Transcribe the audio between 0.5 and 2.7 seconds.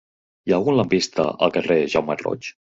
ha algun lampista al carrer de Jaume Roig?